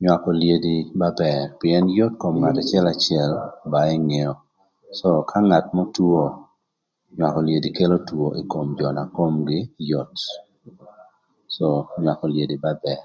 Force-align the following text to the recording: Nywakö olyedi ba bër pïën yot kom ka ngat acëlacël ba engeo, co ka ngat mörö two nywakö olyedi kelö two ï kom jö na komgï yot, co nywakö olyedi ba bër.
Nywakö 0.00 0.26
olyedi 0.32 0.76
ba 0.98 1.08
bër 1.18 1.40
pïën 1.58 1.84
yot 1.98 2.14
kom 2.20 2.34
ka 2.36 2.40
ngat 2.48 2.56
acëlacël 2.62 3.32
ba 3.70 3.80
engeo, 3.94 4.32
co 4.98 5.08
ka 5.30 5.38
ngat 5.48 5.66
mörö 5.76 5.92
two 5.94 6.18
nywakö 7.16 7.38
olyedi 7.40 7.68
kelö 7.76 7.96
two 8.08 8.26
ï 8.40 8.42
kom 8.52 8.66
jö 8.78 8.88
na 8.96 9.04
komgï 9.16 9.58
yot, 9.90 10.14
co 11.54 11.66
nywakö 12.02 12.24
olyedi 12.28 12.56
ba 12.62 12.70
bër. 12.84 13.02